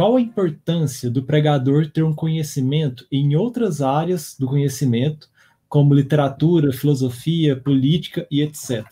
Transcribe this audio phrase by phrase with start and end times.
[0.00, 5.28] qual a importância do pregador ter um conhecimento em outras áreas do conhecimento,
[5.68, 8.82] como literatura, filosofia, política e etc.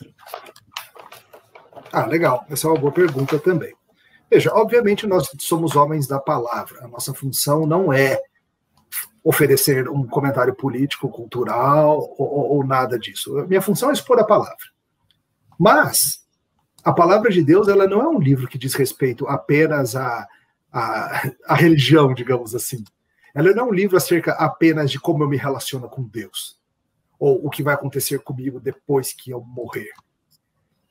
[1.91, 2.45] Ah, legal.
[2.51, 3.75] Essa é uma boa pergunta também.
[4.31, 6.85] Veja, obviamente nós somos homens da palavra.
[6.85, 8.21] A nossa função não é
[9.25, 13.39] oferecer um comentário político, cultural ou, ou nada disso.
[13.39, 14.67] A minha função é expor a palavra.
[15.59, 16.23] Mas
[16.85, 20.29] a palavra de Deus ela não é um livro que diz respeito apenas à,
[20.73, 22.85] à, à religião, digamos assim.
[23.35, 26.59] Ela não é um livro acerca apenas de como eu me relaciono com Deus
[27.19, 29.91] ou o que vai acontecer comigo depois que eu morrer.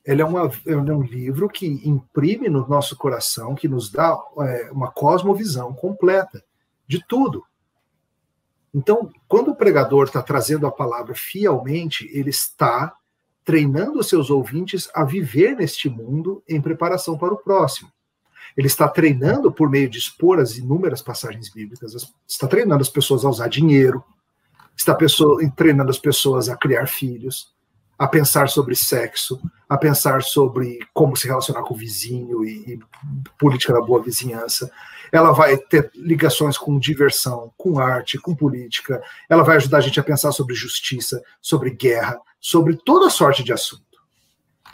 [0.05, 4.17] Ele é, uma, ele é um livro que imprime no nosso coração, que nos dá
[4.39, 6.43] é, uma cosmovisão completa
[6.87, 7.43] de tudo.
[8.73, 12.95] Então, quando o pregador está trazendo a palavra fielmente, ele está
[13.43, 17.91] treinando os seus ouvintes a viver neste mundo em preparação para o próximo.
[18.55, 21.93] Ele está treinando por meio de expor as inúmeras passagens bíblicas,
[22.27, 24.03] está treinando as pessoas a usar dinheiro,
[24.75, 27.55] está pessoa, treinando as pessoas a criar filhos,
[27.97, 32.79] a pensar sobre sexo, a pensar sobre como se relacionar com o vizinho e, e,
[33.39, 34.71] política da boa vizinhança.
[35.11, 39.01] Ela vai ter ligações com diversão, com arte, com política.
[39.27, 43.51] Ela vai ajudar a gente a pensar sobre justiça, sobre guerra, sobre toda sorte de
[43.51, 43.83] assunto.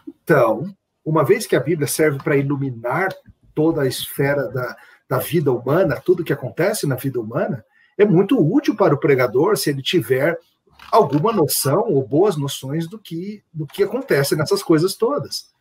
[0.07, 3.09] Então, uma vez que a Bíblia serve para iluminar
[3.53, 4.75] toda a esfera da,
[5.07, 7.63] da vida humana, tudo que acontece na vida humana,
[7.97, 10.37] é muito útil para o pregador se ele tiver
[10.91, 15.51] alguma noção ou boas noções do que, do que acontece nessas coisas todas.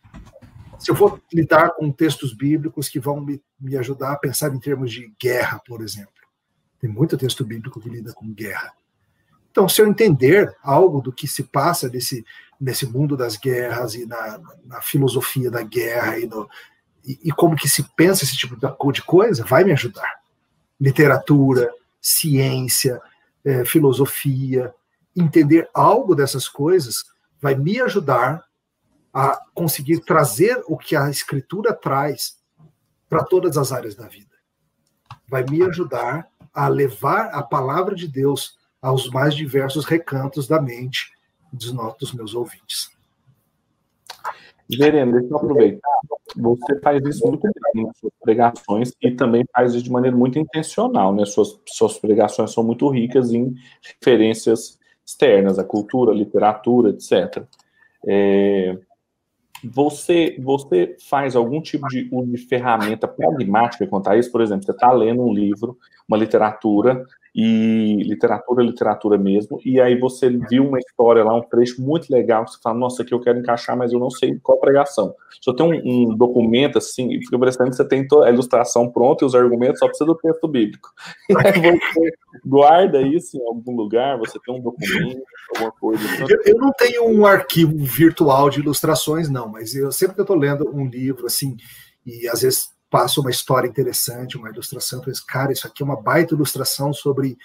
[0.79, 4.59] Se eu for lidar com textos bíblicos que vão me, me ajudar a pensar em
[4.59, 6.11] termos de guerra, por exemplo,
[6.79, 8.73] tem muito texto bíblico que lida com guerra.
[9.49, 12.25] Então, se eu entender algo do que se passa nesse,
[12.59, 16.49] nesse mundo das guerras e na, na filosofia da guerra e, no,
[17.05, 18.55] e, e, como que se pensa esse tipo
[18.91, 20.21] de coisa, vai me ajudar.
[20.79, 23.01] Literatura, ciência,
[23.43, 24.73] é, filosofia,
[25.15, 27.05] entender algo dessas coisas
[27.41, 28.43] vai me ajudar
[29.13, 32.37] a conseguir trazer o que a escritura traz
[33.09, 34.33] para todas as áreas da vida.
[35.27, 41.11] Vai me ajudar a levar a palavra de Deus aos mais diversos recantos da mente
[41.51, 42.89] dos, dos meus ouvintes.
[44.69, 45.99] Verena, deixa eu aproveitar.
[46.35, 50.39] Você faz isso muito bem nas suas pregações e também faz isso de maneira muito
[50.39, 51.25] intencional, né?
[51.25, 57.43] Suas, suas pregações são muito ricas em referências externas, a cultura, a literatura, etc.
[58.07, 58.77] É,
[59.63, 64.31] você, você faz algum tipo de de ferramenta pragmática quanto a isso?
[64.31, 65.77] Por exemplo, você está lendo um livro,
[66.07, 67.05] uma literatura,
[67.35, 72.47] e literatura, literatura mesmo, e aí você viu uma história lá, um trecho muito legal,
[72.47, 75.15] você fala, nossa, aqui eu quero encaixar, mas eu não sei qual pregação.
[75.41, 79.27] Só tem um, um documento assim, fica parecendo que você tem a ilustração pronta e
[79.27, 80.89] os argumentos, só precisa do texto bíblico.
[81.33, 82.11] E aí você
[82.45, 85.23] guarda isso em algum lugar, você tem um documento,
[85.55, 86.03] alguma coisa.
[86.29, 90.23] Eu, eu não tenho um arquivo virtual de ilustrações, não, mas eu sempre que eu
[90.23, 91.55] estou lendo um livro, assim,
[92.05, 95.99] e às vezes passa uma história interessante, uma ilustração, penso, cara, isso aqui é uma
[95.99, 97.35] baita ilustração sobre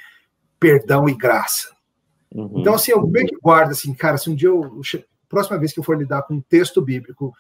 [0.61, 1.75] perdão e graça.
[2.35, 2.61] Uhum.
[2.61, 4.79] Então, assim, eu meio que guardo, assim, cara, se um dia eu,
[5.27, 7.33] próxima vez que eu for lidar com um texto bíblico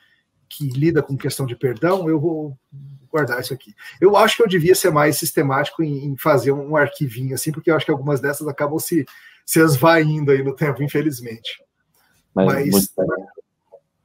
[0.48, 2.58] que lida com questão de perdão, eu vou
[3.12, 3.74] guardar isso aqui.
[4.00, 7.70] Eu acho que eu devia ser mais sistemático em, em fazer um arquivinho, assim, porque
[7.70, 9.04] eu acho que algumas dessas acabam se,
[9.44, 11.62] se esvaindo aí no tempo, infelizmente.
[12.34, 12.94] Mas, Mas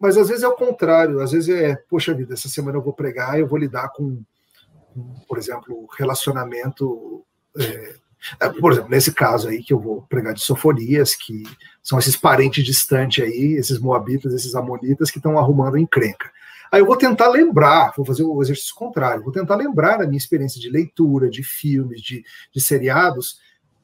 [0.04, 2.92] mas às vezes é o contrário, às vezes é, poxa vida, essa semana eu vou
[2.92, 4.22] pregar, eu vou lidar com,
[5.30, 7.26] por exemplo, relacionamento.
[7.58, 7.96] É,
[8.42, 11.44] é, por exemplo, nesse caso aí que eu vou pregar de sofonias, que
[11.82, 16.30] são esses parentes distantes aí, esses moabitas, esses amonitas que estão arrumando encrenca.
[16.70, 20.18] Aí eu vou tentar lembrar, vou fazer o exercício contrário, vou tentar lembrar da minha
[20.18, 23.40] experiência de leitura, de filmes, de, de seriados,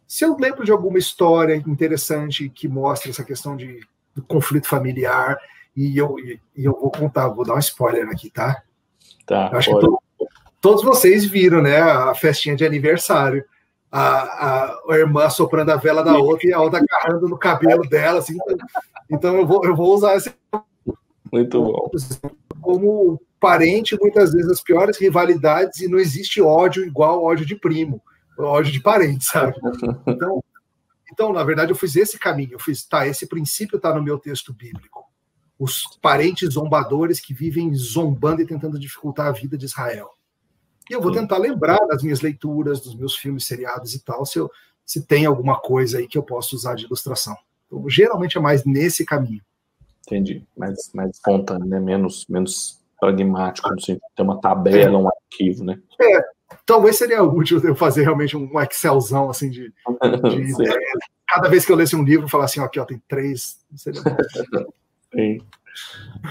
[0.06, 3.80] se eu lembro de alguma história interessante que mostra essa questão de
[4.16, 5.38] do conflito familiar,
[5.76, 8.62] e eu, e eu vou contar, vou dar um spoiler aqui, tá?
[9.26, 9.50] Tá.
[9.52, 10.00] Eu acho que to,
[10.60, 11.80] todos vocês viram, né?
[11.80, 13.46] A festinha de aniversário.
[13.92, 17.82] A, a, a, irmã soprando a vela da outra e a outra agarrando no cabelo
[17.90, 18.38] dela, assim.
[19.10, 20.32] Então eu vou, eu vou usar esse.
[21.32, 21.90] Muito bom.
[22.62, 28.02] Como parente, muitas vezes as piores rivalidades e não existe ódio igual ódio de primo,
[28.38, 29.56] ódio de parente, sabe?
[30.06, 30.44] Então,
[31.12, 32.54] então, na verdade, eu fiz esse caminho.
[32.54, 35.09] Eu fiz, tá, esse princípio está no meu texto bíblico
[35.60, 40.10] os parentes zombadores que vivem zombando e tentando dificultar a vida de Israel.
[40.90, 44.40] E eu vou tentar lembrar das minhas leituras, dos meus filmes, seriados e tal, se,
[44.40, 44.50] eu,
[44.86, 47.36] se tem alguma coisa aí que eu posso usar de ilustração.
[47.68, 49.42] Então, geralmente é mais nesse caminho.
[50.08, 50.44] Entendi.
[50.58, 51.80] Mais, mais espontâneo, né?
[51.80, 55.80] Menos, menos pragmático, assim, ter uma tabela, um arquivo, né?
[56.02, 56.22] É,
[56.66, 59.74] talvez seria útil eu fazer realmente um Excelzão assim de, de
[61.28, 63.60] cada vez que eu lesse um livro, falar assim, ó, aqui ó, tem três.
[63.76, 64.02] Seria
[65.16, 65.40] bom.
[65.40, 65.40] Sim.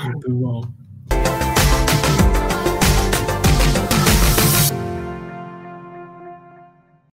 [0.05, 0.61] Muito bom.